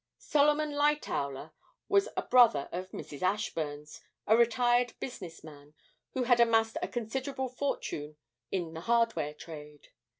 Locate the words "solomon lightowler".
0.17-1.51